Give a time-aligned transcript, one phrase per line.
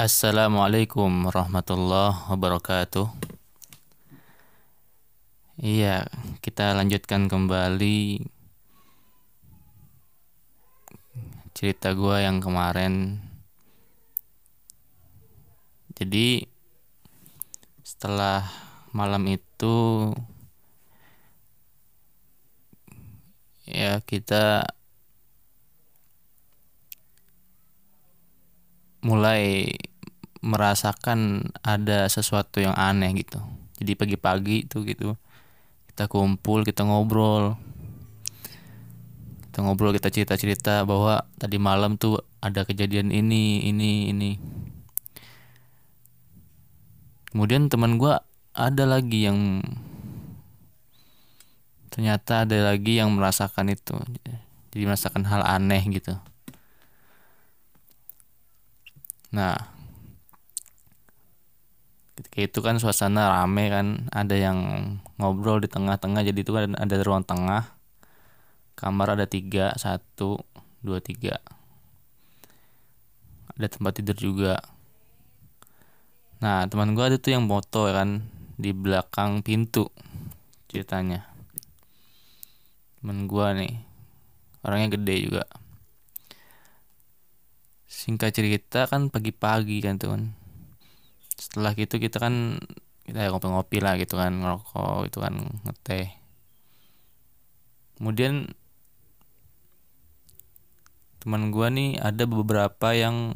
[0.00, 3.04] Assalamualaikum warahmatullahi wabarakatuh.
[5.60, 6.08] Iya,
[6.40, 8.24] kita lanjutkan kembali
[11.52, 13.20] cerita gua yang kemarin.
[15.92, 16.48] Jadi
[17.84, 18.48] setelah
[18.96, 20.08] malam itu
[23.68, 24.64] ya kita
[29.04, 29.76] mulai
[30.40, 33.40] merasakan ada sesuatu yang aneh gitu.
[33.80, 35.16] Jadi pagi-pagi itu gitu
[36.00, 37.60] kita kumpul kita ngobrol.
[39.44, 44.40] Kita ngobrol kita cerita-cerita bahwa tadi malam tuh ada kejadian ini ini ini.
[47.28, 48.24] Kemudian teman gua
[48.56, 49.60] ada lagi yang
[51.92, 53.98] ternyata ada lagi yang merasakan itu.
[54.72, 56.16] Jadi merasakan hal aneh gitu.
[59.36, 59.79] Nah
[62.20, 64.58] ketika itu kan suasana rame kan ada yang
[65.16, 67.72] ngobrol di tengah-tengah jadi itu kan ada ruang tengah.
[68.76, 70.40] Kamar ada tiga satu
[70.84, 71.40] dua tiga.
[73.56, 74.60] Ada tempat tidur juga.
[76.44, 78.24] Nah teman gua ada tuh yang moto kan
[78.60, 79.88] di belakang pintu
[80.68, 81.24] ceritanya.
[83.00, 83.80] Temen gua nih
[84.64, 85.44] orangnya gede juga.
[87.90, 90.16] Singkat cerita kan pagi-pagi kan tuh
[91.40, 92.60] setelah gitu kita kan
[93.08, 96.06] kita ngopi-ngopi lah gitu kan ngerokok itu kan ngeteh.
[97.96, 98.52] Kemudian
[101.20, 103.32] teman gua nih ada beberapa yang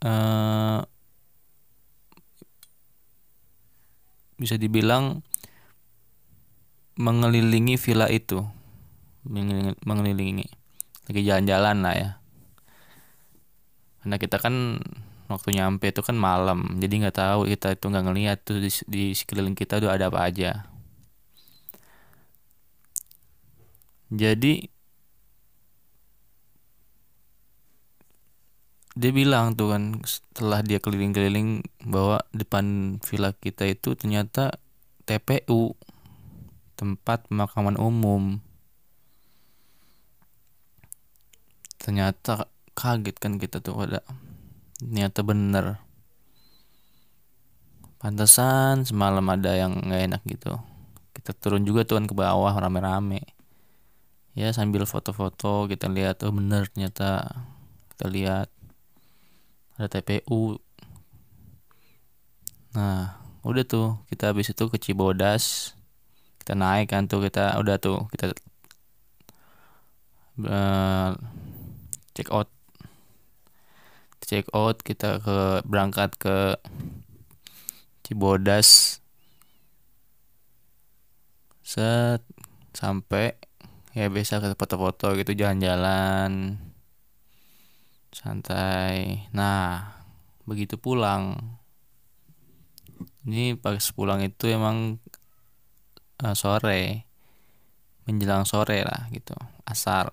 [0.00, 0.80] uh,
[4.40, 5.20] bisa dibilang
[6.96, 8.40] mengelilingi villa itu.
[9.84, 10.48] Mengelilingi.
[11.06, 12.10] Lagi jalan-jalan lah ya
[14.06, 14.78] karena kita kan
[15.26, 16.78] waktu nyampe itu kan malam.
[16.78, 20.30] Jadi nggak tahu kita itu nggak ngeliat tuh di, di sekeliling kita tuh ada apa
[20.30, 20.62] aja.
[24.14, 24.70] Jadi
[28.94, 34.54] dia bilang tuh kan setelah dia keliling-keliling bahwa depan villa kita itu ternyata
[35.02, 35.74] TPU
[36.78, 38.38] tempat pemakaman umum.
[41.82, 44.04] Ternyata kaget kan kita tuh ada
[44.76, 45.80] ternyata bener.
[47.96, 50.60] Pantesan semalam ada yang nggak enak gitu.
[51.16, 53.24] Kita turun juga tuh kan ke bawah rame-rame.
[54.36, 57.40] Ya sambil foto-foto kita lihat oh bener ternyata.
[57.96, 58.48] Kita lihat.
[59.80, 60.60] Ada TPU
[62.76, 65.72] nah udah tuh kita habis itu ke Cibodas.
[66.36, 68.36] Kita naik kan tuh kita udah tuh kita
[70.44, 71.16] uh,
[72.12, 72.55] check out
[74.26, 76.58] check out kita ke berangkat ke
[78.02, 78.98] Cibodas.
[81.62, 82.26] Set
[82.74, 83.38] sampai
[83.94, 86.58] ya biasa ke foto-foto gitu jalan-jalan
[88.10, 89.30] santai.
[89.30, 89.94] Nah
[90.42, 91.54] begitu pulang.
[93.26, 95.02] Ini pas pulang itu emang
[96.22, 97.06] uh, sore
[98.06, 99.34] menjelang sore lah gitu
[99.66, 100.10] asar.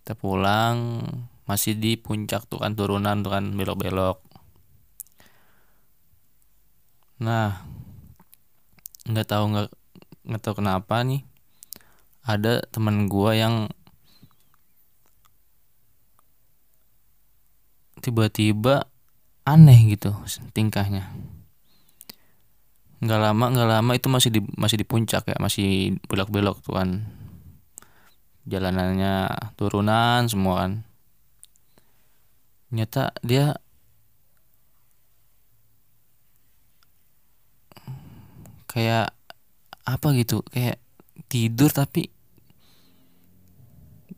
[0.00, 1.00] Kita pulang
[1.44, 4.18] masih di puncak tuh kan turunan tuh kan belok-belok.
[7.20, 7.60] Nah
[9.04, 9.68] nggak tahu nggak
[10.24, 11.20] nggak tahu kenapa nih
[12.24, 13.68] ada teman gua yang
[18.00, 18.88] tiba-tiba
[19.44, 20.16] aneh gitu
[20.56, 21.12] tingkahnya.
[23.04, 27.04] Nggak lama nggak lama itu masih di masih di puncak ya masih belok-belok tuh kan.
[28.48, 30.72] Jalanannya turunan semua kan
[32.74, 33.54] nyata dia
[38.66, 39.14] kayak
[39.86, 40.82] apa gitu kayak
[41.30, 42.10] tidur tapi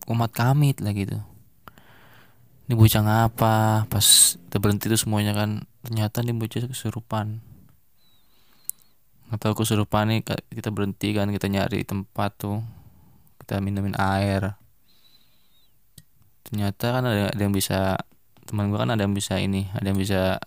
[0.09, 1.21] umat kami lah gitu.
[2.67, 3.87] Ini bocah ngapa?
[3.87, 4.07] Pas
[4.41, 7.45] kita berhenti tuh semuanya kan ternyata ini bocah kesurupan.
[9.37, 12.65] Tahu kesurupan nih kita berhenti kan kita nyari tempat tuh
[13.45, 14.57] kita minumin air.
[16.47, 17.99] Ternyata kan ada yang bisa
[18.47, 20.39] teman gue kan ada yang bisa ini ada yang bisa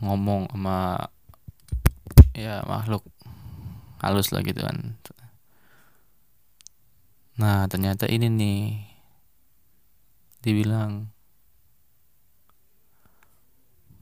[0.00, 1.10] ngomong sama
[2.32, 3.04] ya makhluk
[4.00, 4.96] halus lah gitu kan.
[7.36, 8.60] Nah ternyata ini nih
[10.40, 11.12] dibilang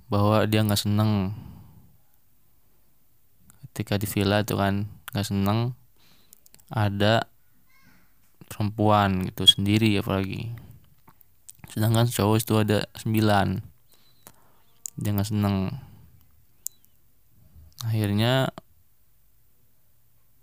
[0.06, 1.34] bahwa dia nggak seneng
[3.68, 5.74] ketika di villa tuh kan nggak seneng
[6.72, 7.26] ada
[8.48, 10.56] perempuan gitu sendiri apalagi
[11.72, 13.48] sedangkan cowok itu ada sembilan.
[14.98, 15.70] Dia nggak seneng.
[17.86, 18.50] Akhirnya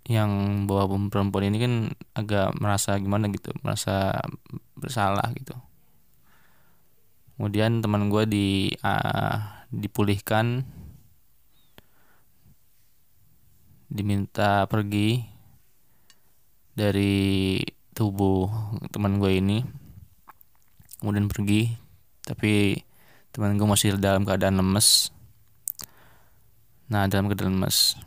[0.06, 1.74] yang bawa perempuan ini kan
[2.14, 4.14] agak merasa gimana gitu merasa
[4.78, 5.52] bersalah gitu.
[7.36, 8.46] Kemudian teman gue di
[8.80, 10.64] uh, dipulihkan.
[13.86, 15.22] Diminta pergi
[16.74, 17.62] dari
[17.94, 18.50] tubuh
[18.90, 19.85] teman gue ini
[21.00, 21.76] kemudian pergi
[22.26, 22.82] tapi
[23.30, 25.14] teman gue masih dalam keadaan lemes.
[26.88, 28.00] Nah dalam keadaan lemes.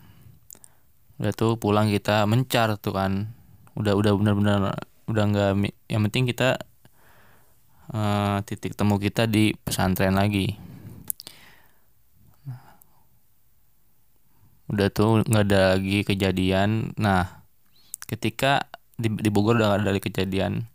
[1.22, 3.32] Udah tuh pulang kita mencar tuh kan.
[3.78, 4.74] Udah udah benar-benar
[5.06, 5.50] udah nggak
[5.90, 6.58] yang penting kita
[7.94, 10.58] uh, titik temu kita di pesantren lagi.
[14.70, 16.92] Udah tuh nggak ada lagi kejadian.
[16.98, 17.46] Nah
[18.10, 18.66] ketika
[18.98, 20.66] di, di Bogor udah ada lagi kejadian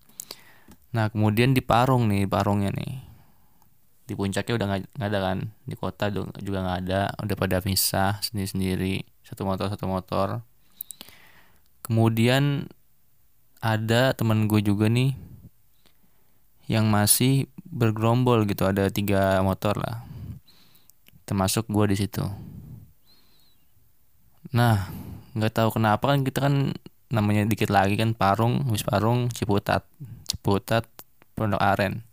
[0.94, 3.02] nah kemudian di Parung nih Parungnya nih.
[4.04, 5.38] Di puncaknya udah nggak ada kan?
[5.66, 7.10] Di kota juga nggak ada.
[7.18, 8.94] Udah pada misah sendiri sendiri
[9.26, 10.46] satu motor satu motor.
[11.82, 12.70] Kemudian
[13.64, 15.18] ada teman gue juga nih
[16.70, 18.62] yang masih bergerombol gitu.
[18.68, 20.06] Ada tiga motor lah.
[21.26, 22.22] Termasuk gue di situ.
[24.54, 24.92] Nah
[25.34, 26.54] nggak tahu kenapa kan kita kan
[27.10, 29.82] namanya dikit lagi kan Parung habis Parung Ciputat
[30.44, 30.84] Ciputat
[31.32, 32.04] Pondok Aren.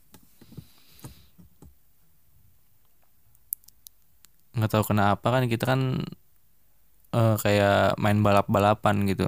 [4.55, 5.99] Nggak tahu kenapa kan kita kan
[7.11, 9.27] uh, kayak main balap-balapan gitu.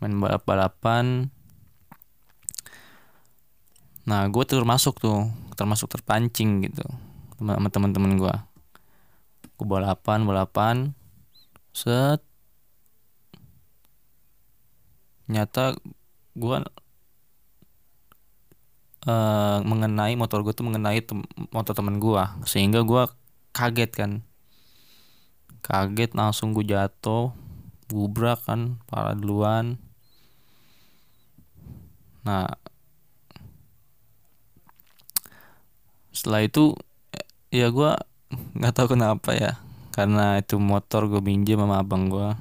[0.00, 1.28] Main balap-balapan.
[4.08, 6.88] Nah gue termasuk tuh termasuk terpancing gitu
[7.36, 8.34] sama teman-teman gue
[9.60, 10.96] gue balapan balapan.
[11.76, 12.24] Set.
[15.28, 15.76] Nyata
[16.32, 16.56] gue
[19.06, 23.02] uh, mengenai motor gue tuh mengenai tem motor teman gue sehingga gue
[23.54, 24.12] kaget kan.
[25.62, 27.30] Kaget langsung gue jatuh
[27.90, 29.78] gubrak kan parah duluan.
[32.26, 32.46] Nah
[36.12, 36.76] setelah itu
[37.48, 37.92] ya gue
[38.58, 39.52] nggak tahu kenapa ya.
[39.92, 42.32] Karena itu motor gue minjem sama abang gue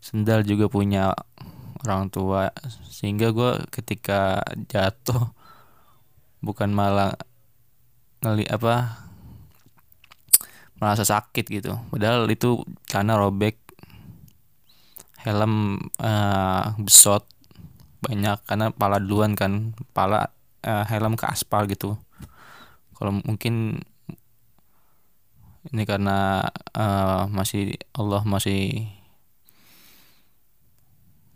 [0.00, 1.12] sendal juga punya
[1.84, 2.50] orang tua.
[2.88, 4.40] Sehingga gue ketika
[4.72, 5.43] jatuh
[6.44, 7.16] bukan malah
[8.20, 9.00] ngeli apa
[10.76, 11.72] merasa sakit gitu.
[11.88, 13.56] Padahal itu karena robek
[15.24, 17.24] helm uh, besot
[18.04, 18.36] banyak.
[18.44, 20.28] Karena pala duluan kan pala
[20.64, 21.96] uh, helm ke aspal gitu.
[22.94, 23.80] Kalau mungkin
[25.72, 26.44] ini karena
[26.76, 28.84] uh, masih Allah masih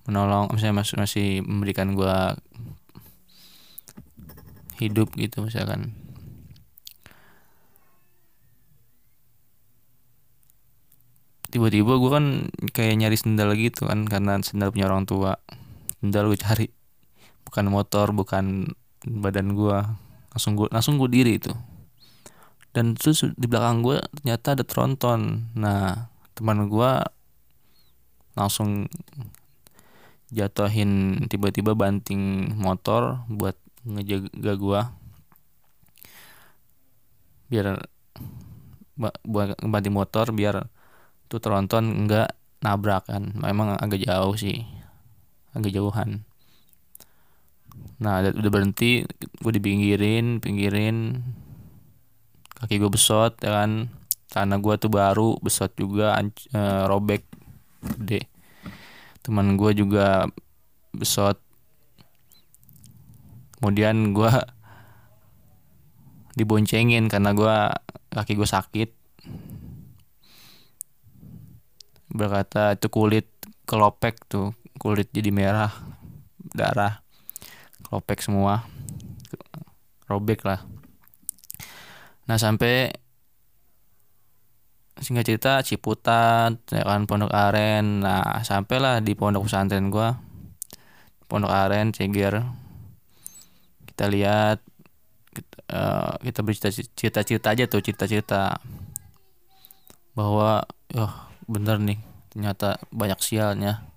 [0.04, 2.36] menolong misalnya masih masih memberikan gua
[4.78, 5.94] hidup gitu misalkan.
[11.48, 12.26] Tiba-tiba gue kan
[12.76, 15.40] kayak nyari sendal gitu kan karena sendal punya orang tua.
[15.98, 16.68] Sendal gue cari.
[17.48, 18.68] Bukan motor bukan
[19.08, 19.78] badan gue
[20.28, 21.50] langsung gue langsung gue diri itu.
[22.76, 25.50] Dan terus di belakang gue ternyata ada tronton.
[25.56, 26.90] Nah teman gue
[28.36, 28.86] langsung
[30.28, 33.56] jatuhin tiba-tiba banting motor buat
[33.86, 34.80] ngejaga gue
[37.48, 37.80] biar
[39.24, 40.68] buat banting motor biar
[41.30, 43.32] tuh tronton enggak nabrak kan.
[43.38, 44.66] Memang agak jauh sih.
[45.54, 46.26] Agak jauhan.
[48.02, 49.06] Nah udah berhenti
[49.38, 51.22] gue dipinggirin pinggirin.
[52.58, 53.92] Kaki gue besot ya kan.
[54.28, 57.24] Karena gue tuh baru besot juga e, robek
[57.96, 58.28] gede.
[59.24, 60.28] Teman gue juga
[60.92, 61.40] besot
[63.58, 64.30] kemudian gue
[66.38, 67.56] diboncengin karena gue
[68.14, 68.90] kaki gue sakit.
[72.14, 73.26] Berkata itu kulit
[73.66, 75.74] kelopek tuh kulit jadi merah
[76.54, 77.02] darah
[77.84, 78.64] kelopek semua
[80.06, 80.64] robek lah.
[82.30, 82.94] Nah sampai
[84.98, 88.06] singkat cerita Ciputat ya kan Pondok Aren.
[88.06, 90.16] Nah sampailah di pondok pesantren gua
[91.28, 92.40] Pondok Aren Ceger
[93.98, 94.62] kita lihat
[95.34, 98.62] kita, uh, kita bercerita cerita aja tuh cerita-cerita.
[100.14, 100.62] Bahwa
[100.94, 101.12] oh
[101.50, 101.98] bener nih
[102.30, 103.90] ternyata banyak sialnya.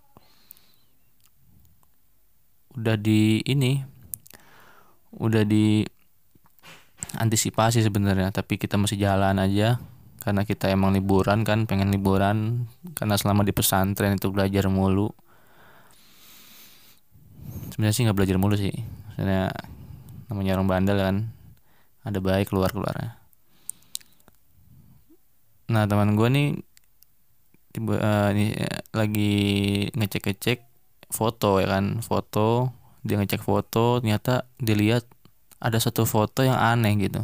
[2.74, 3.78] Udah di ini
[5.22, 5.86] udah di
[7.22, 9.78] antisipasi sebenarnya tapi kita masih jalan aja.
[10.18, 12.66] Karena kita emang liburan kan pengen liburan.
[12.98, 15.14] Karena selama di pesantren itu belajar mulu.
[17.70, 18.74] Sebenarnya sih nggak belajar mulu sih.
[19.14, 19.54] Sebenarnya
[20.32, 21.36] namanya orang bandel kan.
[22.08, 23.22] Ada baik keluar keluarnya
[25.72, 26.48] nah teman gue nih
[27.72, 28.52] tiba uh, ini
[28.92, 29.34] lagi
[29.96, 30.60] ngecek ngecek
[31.08, 32.04] foto ya kan.
[32.04, 32.76] Foto
[33.08, 35.08] dia ngecek foto ternyata dilihat
[35.64, 37.24] ada satu foto yang aneh gitu.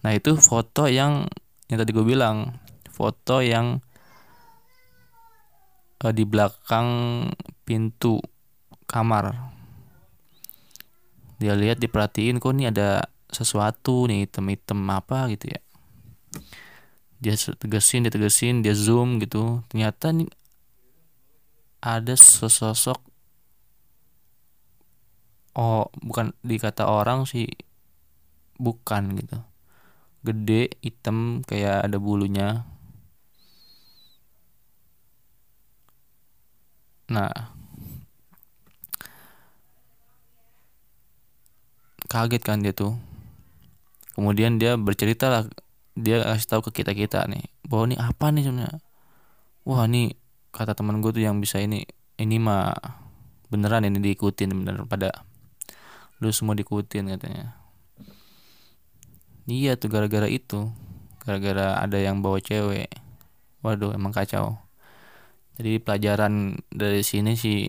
[0.00, 1.28] Nah itu foto yang
[1.68, 2.56] yang tadi gue bilang
[2.88, 3.84] foto yang
[6.00, 6.88] uh, di belakang
[7.68, 8.16] pintu
[8.88, 9.59] kamar
[11.40, 15.24] dia lihat diperhatiin kok nih ada sesuatu nih item-item apa?
[15.32, 15.60] Gitu ya.
[17.16, 19.64] Dia tegesin dia tegesin dia zoom gitu.
[19.72, 20.28] Ternyata nih
[21.80, 23.00] ada sesosok
[25.56, 27.48] oh bukan dikata orang sih
[28.60, 29.40] bukan gitu.
[30.20, 32.68] Gede hitam kayak ada bulunya.
[37.08, 37.59] Nah
[42.10, 42.98] kaget kan dia tuh.
[44.18, 45.42] Kemudian dia bercerita lah
[45.94, 48.78] dia kasih tahu ke kita kita nih bahwa ini apa nih sebenarnya?
[49.62, 50.18] Wah ini
[50.50, 51.86] kata teman gue tuh yang bisa ini
[52.18, 52.74] ini mah
[53.54, 55.22] beneran ini diikutin bener pada
[56.18, 57.54] lu semua diikutin katanya.
[59.46, 60.70] Iya tuh gara-gara itu
[61.22, 62.90] gara-gara ada yang bawa cewek.
[63.62, 64.58] Waduh emang kacau.
[65.60, 67.68] Jadi pelajaran dari sini sih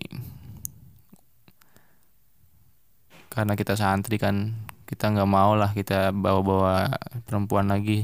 [3.31, 6.91] karena kita santri kan kita nggak mau lah kita bawa-bawa
[7.23, 8.03] perempuan lagi.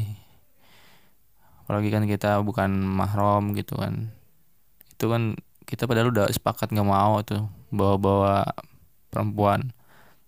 [1.68, 4.16] Apalagi kan kita bukan mahram gitu kan.
[4.96, 5.36] Itu kan
[5.68, 7.44] kita padahal udah sepakat nggak mau tuh
[7.76, 8.48] bawa-bawa
[9.12, 9.76] perempuan.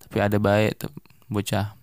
[0.03, 0.91] Tapi ada baik tuh
[1.31, 1.79] bocah.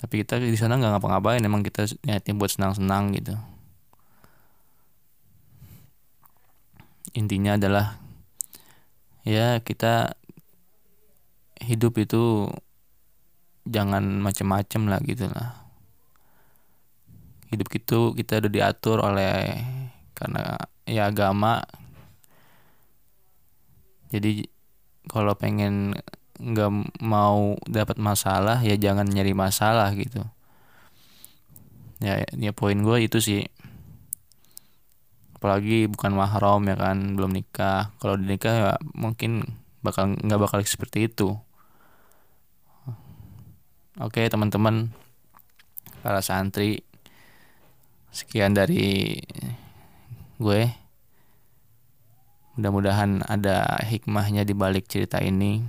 [0.00, 3.36] Tapi kita di sana nggak ngapa-ngapain emang kita niatnya buat senang-senang gitu.
[7.12, 8.00] Intinya adalah
[9.28, 10.16] ya kita
[11.64, 12.52] hidup itu
[13.64, 15.64] jangan macem-macem lah gitu lah.
[17.48, 19.56] Hidup itu kita udah diatur oleh
[20.12, 21.64] karena ya agama.
[24.12, 24.46] Jadi
[25.08, 25.96] kalau pengen
[26.34, 26.70] nggak
[27.02, 30.22] mau dapat masalah ya jangan nyari masalah gitu.
[32.04, 33.42] Ya ya poin gue itu sih.
[35.38, 37.96] Apalagi bukan mahram ya kan belum nikah.
[37.96, 39.44] Kalau nikah ya mungkin
[39.84, 41.36] bakal nggak bakal seperti itu
[44.02, 44.90] Oke teman-teman.
[46.02, 46.82] Para santri.
[48.10, 49.22] Sekian dari
[50.42, 50.62] gue.
[52.58, 55.62] Mudah-mudahan ada hikmahnya di balik cerita ini.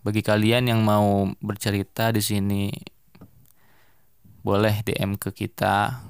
[0.00, 2.72] Bagi kalian yang mau bercerita di sini
[4.40, 6.00] boleh DM ke kita.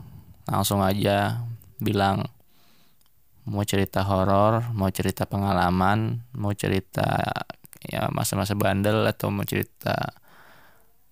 [0.47, 1.43] Langsung aja
[1.83, 2.31] bilang
[3.49, 7.25] mau cerita horor mau cerita pengalaman mau cerita
[7.89, 10.15] ya masa-masa bandel atau mau cerita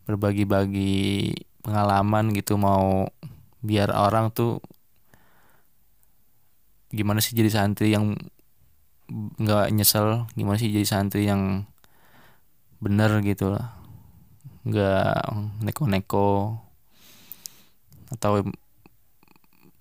[0.07, 3.11] berbagi-bagi pengalaman gitu mau
[3.65, 4.63] biar orang tuh
[6.95, 8.15] gimana sih jadi santri yang
[9.11, 11.67] nggak nyesel gimana sih jadi santri yang
[12.79, 13.75] bener gitu lah.
[14.67, 16.59] Nggak neko-neko
[18.15, 18.47] atau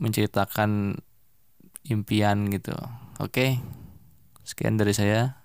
[0.01, 0.97] menceritakan
[1.85, 2.73] impian gitu.
[3.21, 3.61] Oke
[4.45, 5.44] sekian dari saya